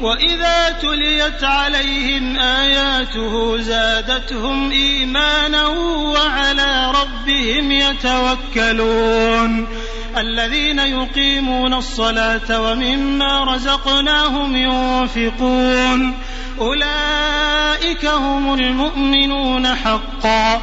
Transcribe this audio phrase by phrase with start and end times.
[0.00, 9.68] وإذا تليت عليهم آياته زادتهم إيمانا وعلى ربهم يتوكلون.
[10.16, 16.14] الذين يقيمون الصلاة ومما رزقناهم ينفقون.
[16.60, 20.62] أولئك هم المؤمنون حقا.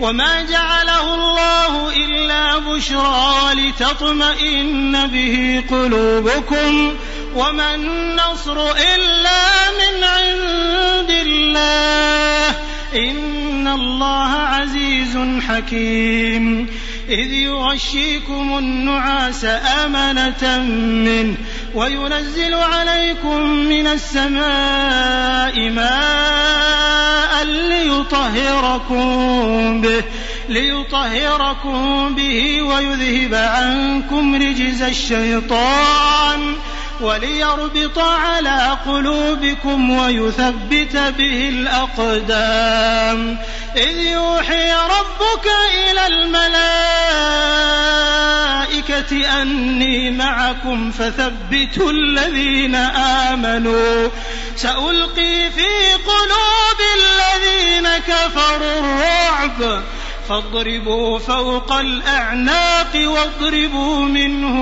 [0.00, 6.94] وما جعله الله إلا بشرى ولتطمئن به قلوبكم
[7.34, 12.56] وما النصر إلا من عند الله
[12.94, 16.68] إن الله عزيز حكيم
[17.08, 19.44] إذ يغشيكم النعاس
[19.84, 20.58] أمنة
[21.04, 21.36] منه
[21.74, 26.51] وينزل عليكم من السماء ماء
[28.02, 30.04] ليطهركم به
[30.48, 36.56] ليطهركم به ويذهب عنكم رجز الشيطان.
[37.02, 43.38] وليربط على قلوبكم ويثبت به الأقدام.
[43.76, 46.62] إذ يوحي ربك إلى الملائكة
[49.42, 54.08] أني معكم فثبتوا الذين آمنوا.
[54.56, 59.82] سألقي في قلوب الذين كفروا الرعب.
[60.28, 64.61] فاضربوا فوق الأعناق واضربوا منهم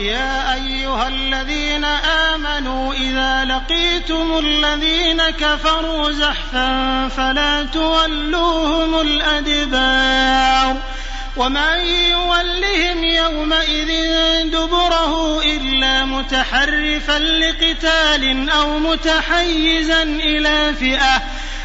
[0.00, 10.76] يا أيها الذين آمنوا إذا لقيتم الذين كفروا زحفا فلا تولوهم الأدبار
[11.36, 11.78] ومن
[12.10, 13.90] يولهم يومئذ
[14.44, 21.22] دبره إلا متحرفا لقتال أو متحيزا إلى فئة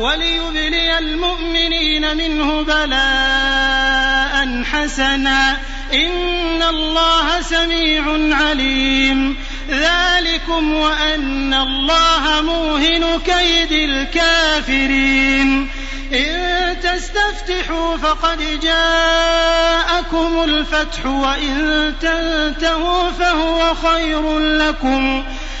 [0.00, 5.56] وليبلي المؤمنين منه بلاء حسنا.
[5.92, 8.02] إن الله سميع
[8.36, 9.36] عليم.
[9.70, 15.70] ذلكم وأن الله موهن كيد الكافرين.
[16.12, 25.24] إن تستفتحوا فقد جاءكم الفتح وإن تنتهوا فهو خير لكم.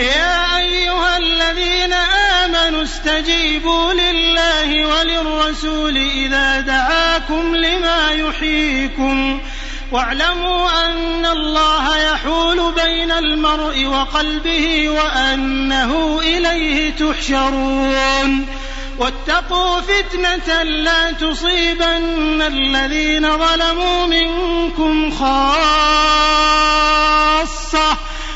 [0.00, 9.40] يا أيها الذين آمنوا استجيبوا لله وللرسول إذا دعاكم لما يحييكم
[9.92, 18.46] واعلموا أن الله يحول بين المرء وقلبه وأنه إليه تحشرون
[18.98, 26.00] واتقوا فتنة لا تصيبن الذين ظلموا منكم خاصة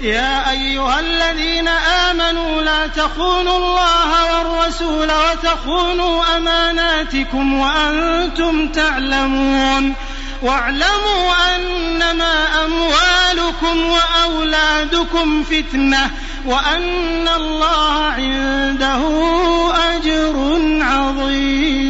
[0.00, 9.94] يا أيها الذين آمنوا لا تخونوا الله والرسول وتخونوا أماناتكم وأنتم تعلمون.
[10.42, 16.10] واعلموا أنما أموالكم وأولادكم فتنة
[16.46, 19.02] وأن الله عنده
[19.96, 20.34] أجر
[20.80, 21.89] عظيم.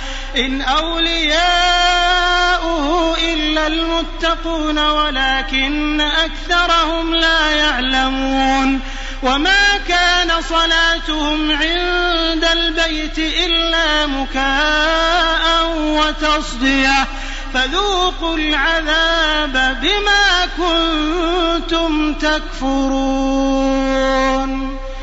[0.35, 2.21] إن أولياؤه
[3.33, 8.79] إلا المتقون ولكن أكثرهم لا يعلمون
[9.23, 17.07] وما كان صلاتهم عند البيت إلا مكاء وتصدية
[17.53, 23.51] فذوقوا العذاب بما كنتم تكفرون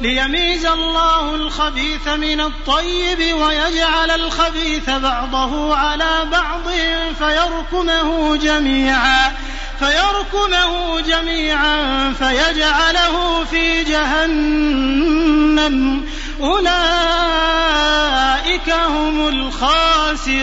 [0.00, 6.62] ليميز الله الخبيث من الطيب ويجعل الخبيث بعضه على بعض
[7.18, 9.32] فيركمه جميعا
[9.78, 14.88] فيركمه جميعا فيجعله في جهنم.
[16.40, 16.70] أولئك
[18.70, 20.38] هم الخاسرون.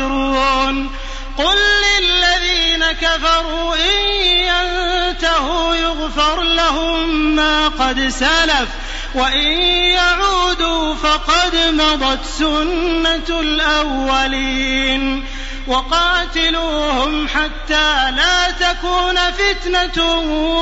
[1.38, 1.58] قل
[2.00, 8.70] للذين كفروا إن ينتهوا يغفر لهم ما قد سلف.
[9.16, 9.48] وإن
[9.84, 15.26] يعودوا فقد مضت سنة الأولين
[15.68, 20.06] وقاتلوهم حتى لا تكون فتنة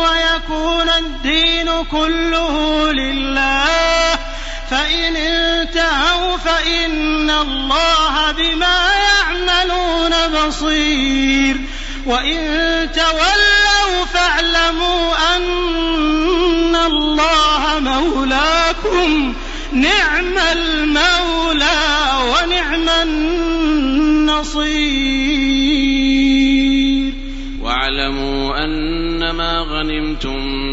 [0.01, 3.65] ويكون الدين كله لله
[4.69, 11.57] فإن انتهوا فإن الله بما يعملون بصير
[12.05, 12.37] وإن
[12.91, 19.33] تولوا فاعلموا أن الله مولاكم
[19.71, 21.79] نعم المولى
[22.23, 24.63] ونعم النصير
[27.61, 30.72] واعلموا أنما غنمتم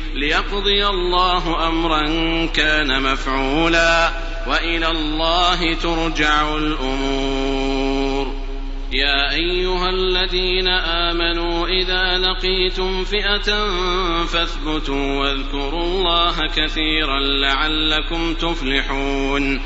[0.13, 2.05] ليقضي الله أمرا
[2.45, 4.11] كان مفعولا
[4.47, 8.41] وإلى الله ترجع الأمور.
[8.91, 13.67] يا أيها الذين آمنوا إذا لقيتم فئة
[14.25, 19.61] فاثبتوا واذكروا الله كثيرا لعلكم تفلحون.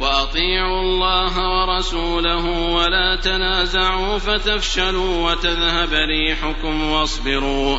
[0.00, 7.78] وأطيعوا الله ورسوله ولا تنازعوا فتفشلوا وتذهب ريحكم واصبروا.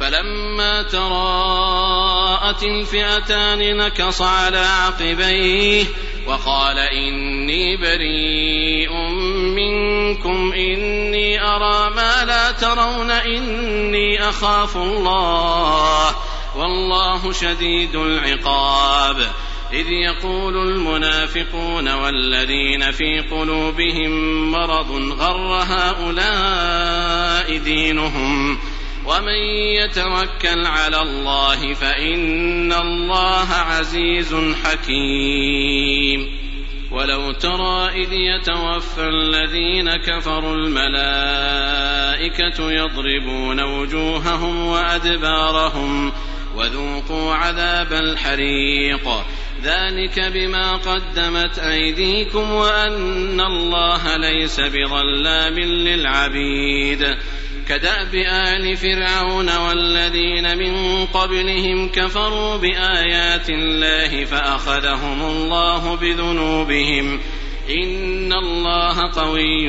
[0.00, 5.84] فلما تراءت الفئتان نكص على عقبيه
[6.26, 8.92] وقال إني بريء
[9.56, 16.16] منكم إني أرى ما لا ترون إني أخاف الله
[16.56, 19.16] والله شديد العقاب.
[19.72, 24.10] إذ يقول المنافقون والذين في قلوبهم
[24.50, 24.90] مرض
[25.20, 28.58] غر هؤلاء دينهم
[29.06, 29.38] ومن
[29.76, 36.38] يتوكل على الله فإن الله عزيز حكيم.
[36.90, 41.60] ولو ترى إذ يتوفى الذين كفروا الملائكة
[42.72, 46.12] يضربون وجوههم وأدبارهم
[46.56, 49.08] وذوقوا عذاب الحريق.
[49.62, 57.16] ذلك بما قدمت أيديكم وأن الله ليس بظلام للعبيد.
[57.68, 67.20] كدأب آل فرعون والذين من قبلهم كفروا بآيات الله فأخذهم الله بذنوبهم
[67.70, 69.68] إن الله قوي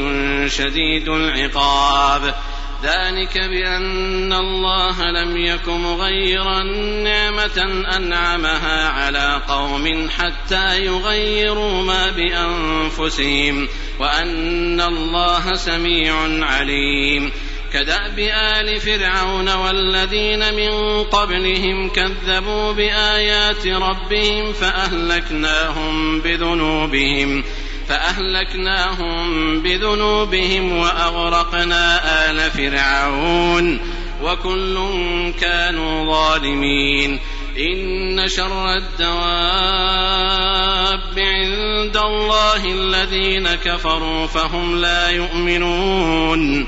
[0.49, 2.35] شديد العقاب.
[2.83, 6.63] ذلك بأن الله لم يك مغيرا
[7.03, 13.67] نعمة أنعمها على قوم حتى يغيروا ما بأنفسهم
[13.99, 16.15] وأن الله سميع
[16.45, 17.31] عليم.
[17.73, 27.43] كدأب آل فرعون والذين من قبلهم كذبوا بآيات ربهم فأهلكناهم بذنوبهم
[27.89, 33.79] فأهلكناهم بذنوبهم وأغرقنا آل فرعون
[34.23, 34.77] وكل
[35.41, 37.19] كانوا ظالمين
[37.57, 39.19] إن شر الدواب
[41.17, 46.67] عند الله الذين كفروا فهم لا يؤمنون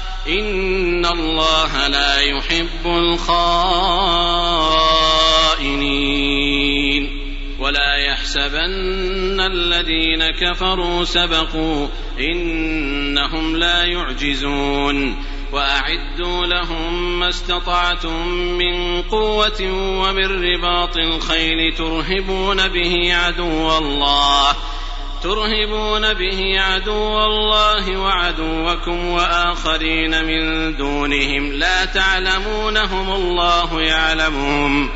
[0.27, 3.51] إن الله لا يحب الخائنين
[7.59, 11.87] ولا يحسبن الذين كفروا سبقوا
[12.19, 15.15] إنهم لا يعجزون
[15.53, 19.61] واعدوا لهم ما استطعتم من قوه
[20.01, 24.55] ومن رباط الخيل ترهبون به عدو الله
[25.23, 34.89] ترهبون به عدو الله وعدوكم وآخرين من دونهم لا تعلمونهم الله يعلمهم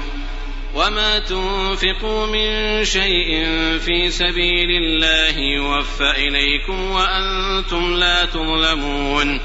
[0.76, 3.46] وما تنفقوا من شيء
[3.80, 9.40] في سبيل الله يوفى إليكم وأنتم لا تظلمون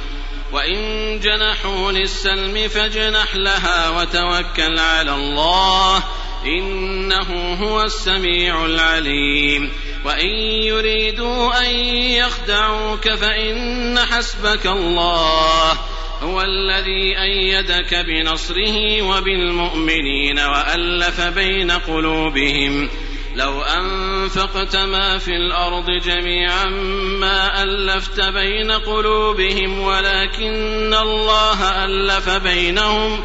[0.53, 6.03] وإن جنحوا للسلم فاجنح لها وتوكل على الله
[6.45, 9.73] إنه هو السميع العليم.
[10.05, 10.29] وإن
[10.65, 15.73] يريدوا أن يخدعوك فإن حسبك الله.
[16.23, 22.91] هو الذي أيدك بنصره وبالمؤمنين وألف بين قلوبهم.
[23.35, 26.65] لو أنفقت ما في الأرض جميعا
[27.21, 33.25] ما ألفت بين قلوبهم ولكن الله ألف بينهم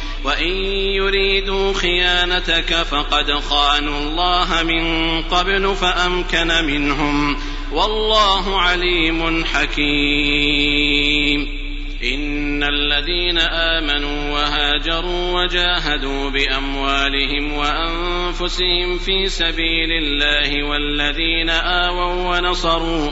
[0.23, 0.51] وإن
[0.95, 7.37] يريدوا خيانتك فقد خانوا الله من قبل فأمكن منهم
[7.71, 10.91] والله عليم حكيم.
[12.03, 23.11] إن الذين آمنوا وهاجروا وجاهدوا بأموالهم وأنفسهم في سبيل الله والذين آووا ونصروا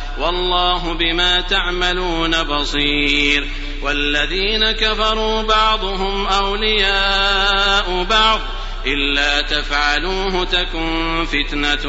[0.21, 3.47] والله بما تعملون بصير
[3.81, 8.39] والذين كفروا بعضهم أولياء بعض
[8.85, 11.83] إلا تفعلوه تكن فتنة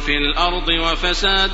[0.00, 1.52] في الأرض وفساد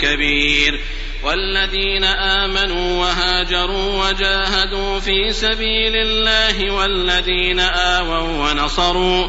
[0.00, 0.80] كبير
[1.22, 9.28] والذين آمنوا وهاجروا وجاهدوا في سبيل الله والذين آووا ونصروا